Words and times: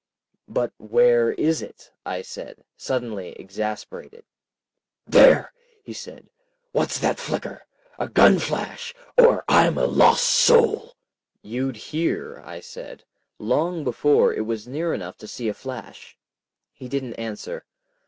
"But 0.47 0.73
where 0.77 1.33
is 1.33 1.61
it?" 1.61 1.91
I 2.07 2.23
said, 2.23 2.63
suddenly 2.75 3.33
exasperated. 3.33 4.25
"There!" 5.05 5.53
he 5.83 5.93
said. 5.93 6.31
"What's 6.71 6.97
that 6.97 7.19
flicker? 7.19 7.67
A 7.99 8.07
gunflash—or 8.07 9.43
I'm 9.47 9.77
a 9.77 9.85
lost 9.85 10.23
soul!" 10.25 10.95
"You'd 11.43 11.75
hear," 11.75 12.41
I 12.43 12.61
said, 12.61 13.03
"long 13.37 13.83
before 13.83 14.33
it 14.33 14.47
was 14.47 14.67
near 14.67 14.91
enough 14.95 15.17
to 15.17 15.27
see 15.27 15.47
a 15.49 15.53
flash." 15.53 16.17
He 16.73 16.87
didn't 16.89 17.13
answer. 17.19 17.65